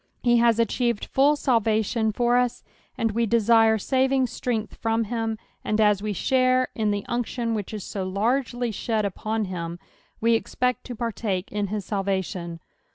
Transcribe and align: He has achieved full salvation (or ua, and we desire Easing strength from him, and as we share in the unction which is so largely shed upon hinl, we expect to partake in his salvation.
He 0.23 0.37
has 0.37 0.57
achieved 0.57 1.05
full 1.05 1.35
salvation 1.35 2.11
(or 2.17 2.35
ua, 2.35 2.49
and 2.97 3.11
we 3.11 3.27
desire 3.27 3.75
Easing 3.75 4.25
strength 4.25 4.73
from 4.77 5.03
him, 5.03 5.37
and 5.63 5.79
as 5.79 6.01
we 6.01 6.11
share 6.11 6.69
in 6.73 6.89
the 6.89 7.05
unction 7.07 7.53
which 7.53 7.71
is 7.71 7.83
so 7.83 8.03
largely 8.03 8.71
shed 8.71 9.05
upon 9.05 9.45
hinl, 9.45 9.77
we 10.19 10.33
expect 10.33 10.85
to 10.85 10.95
partake 10.95 11.51
in 11.51 11.67
his 11.67 11.85
salvation. 11.85 12.59